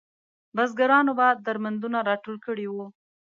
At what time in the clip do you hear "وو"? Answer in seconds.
2.69-2.85